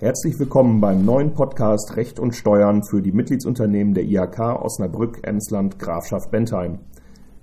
[0.00, 5.80] Herzlich willkommen beim neuen Podcast Recht und Steuern für die Mitgliedsunternehmen der IHK Osnabrück, Emsland,
[5.80, 6.78] Grafschaft Bentheim.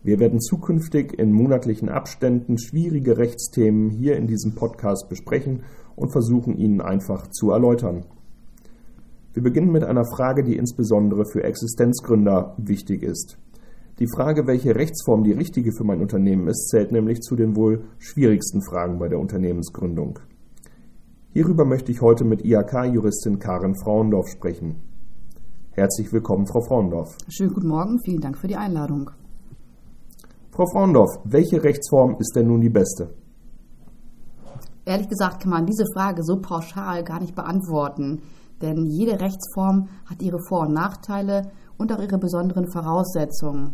[0.04, 5.64] Wir werden zukünftig in monatlichen Abständen schwierige Rechtsthemen hier in diesem Podcast besprechen
[5.98, 8.06] und versuchen, ihnen einfach zu erläutern.
[9.34, 13.38] Wir beginnen mit einer Frage, die insbesondere für Existenzgründer wichtig ist.
[14.00, 17.84] Die Frage, welche Rechtsform die richtige für mein Unternehmen ist, zählt nämlich zu den wohl
[18.00, 20.20] schwierigsten Fragen bei der Unternehmensgründung.
[21.38, 24.78] Hierüber möchte ich heute mit IHK-Juristin Karin Frauendorf sprechen.
[25.72, 27.18] Herzlich willkommen, Frau Frauendorf.
[27.28, 29.12] Schönen guten Morgen, vielen Dank für die Einladung.
[30.52, 33.14] Frau Frauendorf, welche Rechtsform ist denn nun die beste?
[34.86, 38.22] Ehrlich gesagt kann man diese Frage so pauschal gar nicht beantworten,
[38.62, 43.74] denn jede Rechtsform hat ihre Vor- und Nachteile und auch ihre besonderen Voraussetzungen.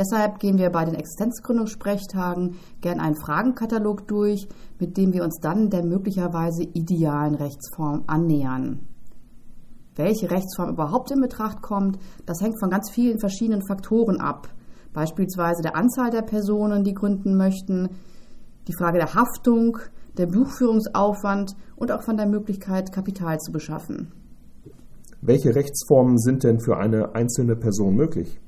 [0.00, 5.68] Deshalb gehen wir bei den Existenzgründungssprechtagen gern einen Fragenkatalog durch, mit dem wir uns dann
[5.68, 8.80] der möglicherweise idealen Rechtsform annähern.
[9.96, 14.48] Welche Rechtsform überhaupt in Betracht kommt, das hängt von ganz vielen verschiedenen Faktoren ab
[14.92, 17.88] beispielsweise der Anzahl der Personen, die gründen möchten,
[18.68, 19.78] die Frage der Haftung,
[20.16, 24.12] der Buchführungsaufwand und auch von der Möglichkeit, Kapital zu beschaffen.
[25.22, 28.40] Welche Rechtsformen sind denn für eine einzelne Person möglich?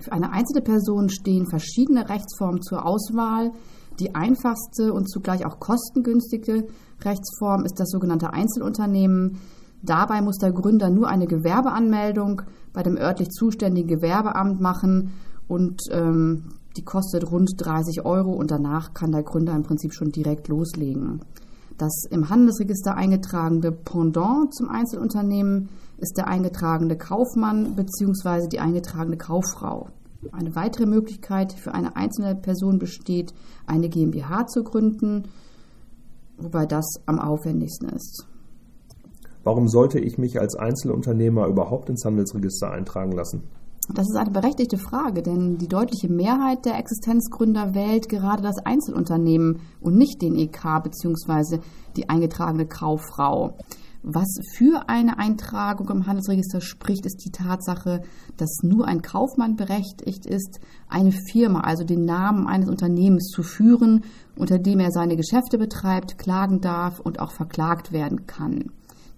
[0.00, 3.52] Für eine einzelne Person stehen verschiedene Rechtsformen zur Auswahl.
[3.98, 6.66] Die einfachste und zugleich auch kostengünstige
[7.02, 9.38] Rechtsform ist das sogenannte Einzelunternehmen.
[9.82, 15.12] Dabei muss der Gründer nur eine Gewerbeanmeldung bei dem örtlich zuständigen Gewerbeamt machen
[15.48, 16.44] und ähm,
[16.76, 21.20] die kostet rund 30 Euro und danach kann der Gründer im Prinzip schon direkt loslegen.
[21.78, 28.48] Das im Handelsregister eingetragene Pendant zum Einzelunternehmen ist der eingetragene Kaufmann bzw.
[28.48, 29.88] die eingetragene Kauffrau.
[30.32, 33.32] Eine weitere Möglichkeit für eine einzelne Person besteht,
[33.66, 35.28] eine GmbH zu gründen,
[36.38, 38.26] wobei das am aufwendigsten ist.
[39.44, 43.44] Warum sollte ich mich als Einzelunternehmer überhaupt ins Handelsregister eintragen lassen?
[43.94, 49.60] Das ist eine berechtigte Frage, denn die deutliche Mehrheit der Existenzgründer wählt gerade das Einzelunternehmen
[49.80, 51.60] und nicht den EK bzw.
[51.96, 53.56] die eingetragene Kauffrau.
[54.08, 58.02] Was für eine Eintragung im Handelsregister spricht, ist die Tatsache,
[58.36, 64.04] dass nur ein Kaufmann berechtigt ist, eine Firma, also den Namen eines Unternehmens zu führen,
[64.36, 68.70] unter dem er seine Geschäfte betreibt, klagen darf und auch verklagt werden kann.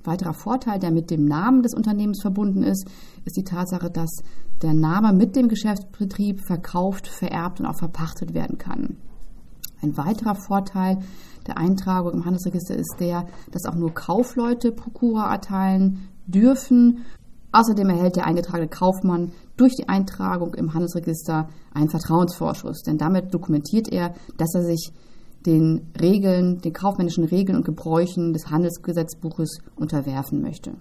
[0.04, 2.88] Weiterer Vorteil, der mit dem Namen des Unternehmens verbunden ist,
[3.26, 4.22] ist die Tatsache, dass
[4.62, 8.96] der Name mit dem Geschäftsbetrieb verkauft, vererbt und auch verpachtet werden kann.
[9.82, 10.98] Ein weiterer Vorteil
[11.46, 17.04] der Eintragung im Handelsregister ist der, dass auch nur Kaufleute Prokura erteilen dürfen.
[17.52, 23.88] Außerdem erhält der eingetragene Kaufmann durch die Eintragung im Handelsregister einen Vertrauensvorschuss, denn damit dokumentiert
[23.88, 24.92] er, dass er sich
[25.46, 30.72] den Regeln, den kaufmännischen Regeln und Gebräuchen des Handelsgesetzbuches unterwerfen möchte.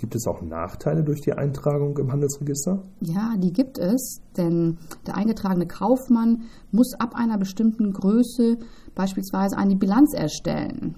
[0.00, 2.82] Gibt es auch Nachteile durch die Eintragung im Handelsregister?
[3.02, 8.56] Ja, die gibt es, denn der eingetragene Kaufmann muss ab einer bestimmten Größe
[8.94, 10.94] beispielsweise eine Bilanz erstellen.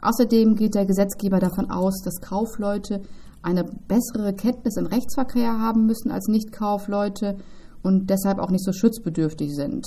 [0.00, 3.02] Außerdem geht der Gesetzgeber davon aus, dass Kaufleute
[3.42, 7.36] eine bessere Kenntnis im Rechtsverkehr haben müssen als Nicht-Kaufleute
[7.82, 9.84] und deshalb auch nicht so schutzbedürftig sind.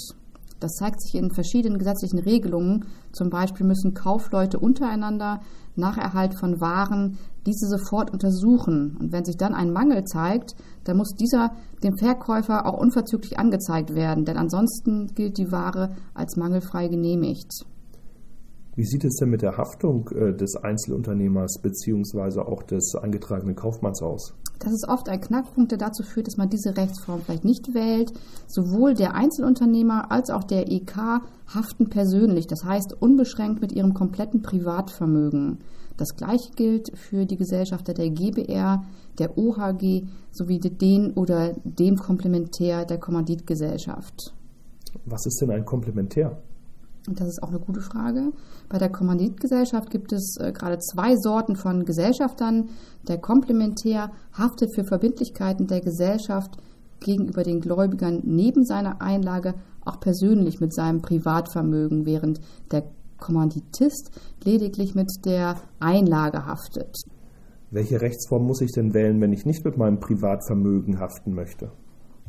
[0.63, 2.85] Das zeigt sich in verschiedenen gesetzlichen Regelungen.
[3.11, 5.41] Zum Beispiel müssen Kaufleute untereinander
[5.75, 8.95] nach Erhalt von Waren diese sofort untersuchen.
[8.97, 11.51] Und wenn sich dann ein Mangel zeigt, dann muss dieser
[11.83, 17.65] dem Verkäufer auch unverzüglich angezeigt werden, denn ansonsten gilt die Ware als mangelfrei genehmigt.
[18.75, 22.39] Wie sieht es denn mit der Haftung äh, des Einzelunternehmers bzw.
[22.39, 24.33] auch des eingetragenen Kaufmanns aus?
[24.63, 28.13] Das ist oft ein Knackpunkt, der dazu führt, dass man diese Rechtsform vielleicht nicht wählt.
[28.47, 31.21] Sowohl der Einzelunternehmer als auch der EK
[31.53, 35.59] haften persönlich, das heißt unbeschränkt mit ihrem kompletten Privatvermögen.
[35.97, 38.83] Das gleiche gilt für die Gesellschafter der GBR,
[39.19, 44.33] der OHG sowie den oder dem Komplementär der Kommanditgesellschaft.
[45.05, 46.41] Was ist denn ein Komplementär?
[47.07, 48.31] Das ist auch eine gute Frage.
[48.69, 52.69] Bei der Kommanditgesellschaft gibt es äh, gerade zwei Sorten von Gesellschaftern.
[53.07, 56.57] Der Komplementär haftet für Verbindlichkeiten der Gesellschaft
[57.01, 62.39] gegenüber den Gläubigern neben seiner Einlage auch persönlich mit seinem Privatvermögen, während
[62.71, 62.85] der
[63.17, 64.11] Kommanditist
[64.43, 66.95] lediglich mit der Einlage haftet.
[67.69, 71.71] Welche Rechtsform muss ich denn wählen, wenn ich nicht mit meinem Privatvermögen haften möchte?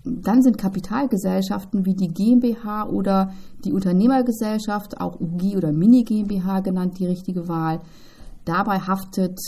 [0.05, 3.33] Dann sind Kapitalgesellschaften wie die GmbH oder
[3.65, 7.81] die Unternehmergesellschaft, auch UG oder Mini GmbH genannt, die richtige Wahl.
[8.45, 9.39] Dabei haftet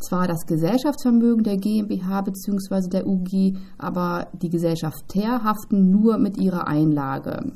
[0.00, 2.88] zwar das Gesellschaftsvermögen der GmbH bzw.
[2.88, 7.52] der UG, aber die Gesellschafter haften nur mit ihrer Einlage.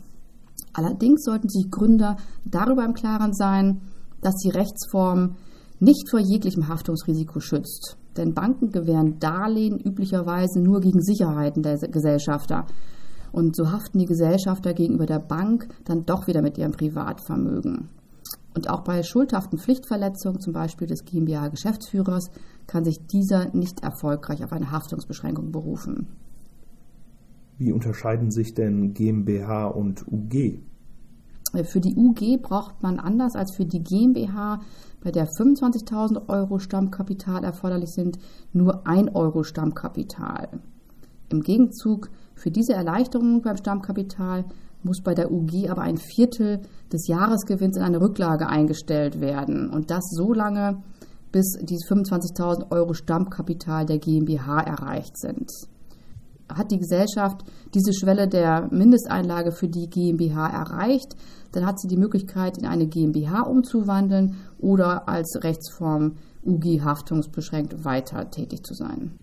[0.74, 3.80] Allerdings sollten sich Gründer darüber im Klaren sein,
[4.20, 5.36] dass die Rechtsform
[5.80, 7.96] nicht vor jeglichem Haftungsrisiko schützt.
[8.16, 12.66] Denn Banken gewähren Darlehen üblicherweise nur gegen Sicherheiten der Gesellschafter.
[13.32, 17.88] Und so haften die Gesellschafter gegenüber der Bank dann doch wieder mit ihrem Privatvermögen.
[18.54, 22.30] Und auch bei schuldhaften Pflichtverletzungen, zum Beispiel des GmbH-Geschäftsführers,
[22.66, 26.08] kann sich dieser nicht erfolgreich auf eine Haftungsbeschränkung berufen.
[27.56, 30.60] Wie unterscheiden sich denn GmbH und UG?
[31.64, 34.60] Für die UG braucht man anders als für die GmbH,
[35.02, 38.18] bei der 25.000 Euro Stammkapital erforderlich sind,
[38.52, 40.48] nur 1 Euro Stammkapital.
[41.28, 44.44] Im Gegenzug für diese Erleichterung beim Stammkapital
[44.82, 46.60] muss bei der UG aber ein Viertel
[46.92, 49.70] des Jahresgewinns in eine Rücklage eingestellt werden.
[49.70, 50.82] Und das so lange,
[51.30, 55.50] bis die 25.000 Euro Stammkapital der GmbH erreicht sind.
[56.56, 57.44] Hat die Gesellschaft
[57.74, 61.16] diese Schwelle der Mindesteinlage für die GmbH erreicht,
[61.52, 68.30] dann hat sie die Möglichkeit, in eine GmbH umzuwandeln oder als Rechtsform UG haftungsbeschränkt weiter
[68.30, 69.18] tätig zu sein.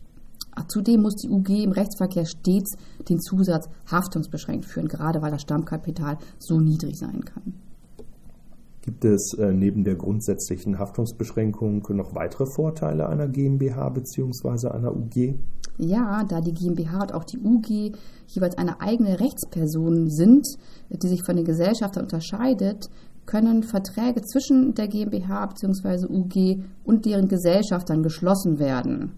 [0.67, 2.75] Zudem muss die UG im Rechtsverkehr stets
[3.07, 7.53] den Zusatz haftungsbeschränkt führen, gerade weil das Stammkapital so niedrig sein kann.
[8.81, 14.69] Gibt es äh, neben der grundsätzlichen Haftungsbeschränkung noch weitere Vorteile einer GmbH bzw.
[14.69, 15.35] einer UG?
[15.81, 17.95] Ja, da die GmbH und auch die UG
[18.27, 20.45] jeweils eine eigene Rechtsperson sind,
[20.89, 22.89] die sich von den Gesellschaftern unterscheidet,
[23.25, 26.05] können Verträge zwischen der GmbH bzw.
[26.07, 29.13] UG und deren Gesellschaftern geschlossen werden.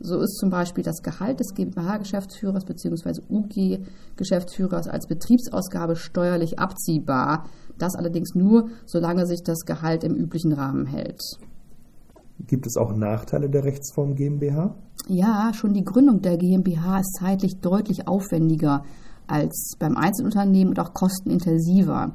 [0.00, 3.20] So ist zum Beispiel das Gehalt des GmbH-Geschäftsführers bzw.
[3.30, 7.46] UG-Geschäftsführers als Betriebsausgabe steuerlich abziehbar.
[7.78, 11.20] Das allerdings nur, solange sich das Gehalt im üblichen Rahmen hält.
[12.40, 14.74] Gibt es auch Nachteile der Rechtsform GmbH?
[15.08, 18.84] Ja, schon die Gründung der GmbH ist zeitlich deutlich aufwendiger
[19.26, 22.14] als beim Einzelunternehmen und auch kostenintensiver.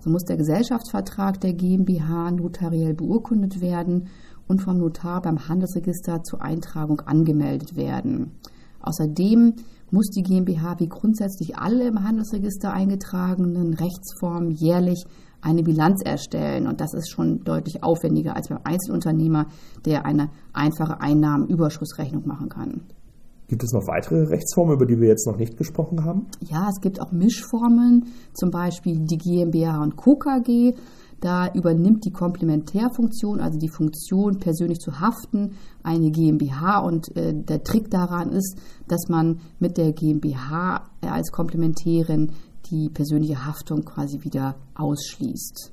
[0.00, 4.08] So muss der Gesellschaftsvertrag der GmbH notariell beurkundet werden
[4.48, 8.32] und vom Notar beim Handelsregister zur Eintragung angemeldet werden.
[8.86, 9.54] Außerdem
[9.90, 15.04] muss die GmbH wie grundsätzlich alle im Handelsregister eingetragenen Rechtsformen jährlich
[15.40, 16.66] eine Bilanz erstellen.
[16.66, 19.46] Und das ist schon deutlich aufwendiger als beim Einzelunternehmer,
[19.84, 22.80] der eine einfache Einnahmenüberschussrechnung machen kann.
[23.48, 26.26] Gibt es noch weitere Rechtsformen, über die wir jetzt noch nicht gesprochen haben?
[26.40, 30.18] Ja, es gibt auch Mischformen, zum Beispiel die GmbH und Co.
[31.20, 35.52] Da übernimmt die Komplementärfunktion, also die Funktion, persönlich zu haften,
[35.82, 36.78] eine GmbH.
[36.80, 42.32] Und äh, der Trick daran ist, dass man mit der GmbH als Komplementärin
[42.70, 45.72] die persönliche Haftung quasi wieder ausschließt.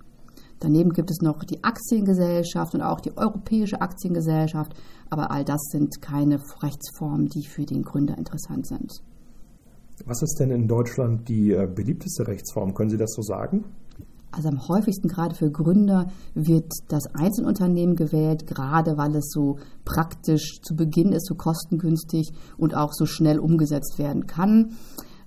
[0.60, 4.74] Daneben gibt es noch die Aktiengesellschaft und auch die Europäische Aktiengesellschaft,
[5.10, 9.04] aber all das sind keine Rechtsformen, die für den Gründer interessant sind.
[10.06, 12.74] Was ist denn in Deutschland die äh, beliebteste Rechtsform?
[12.74, 13.66] Können Sie das so sagen?
[14.36, 20.60] Also am häufigsten gerade für Gründer wird das Einzelunternehmen gewählt, gerade weil es so praktisch
[20.62, 24.74] zu Beginn ist, so kostengünstig und auch so schnell umgesetzt werden kann.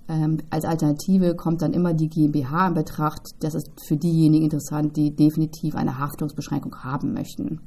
[0.09, 3.21] Ähm, als Alternative kommt dann immer die GmbH in Betracht.
[3.39, 7.61] Das ist für diejenigen interessant, die definitiv eine Haftungsbeschränkung haben möchten.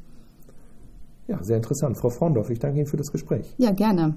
[1.26, 1.96] Ja, sehr interessant.
[1.96, 3.54] Frau Frondorf, ich danke Ihnen für das Gespräch.
[3.56, 4.16] Ja, gerne.